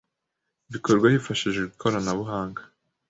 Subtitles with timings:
[0.71, 2.61] bikorwa hifashishijwe ikoranabuhanga,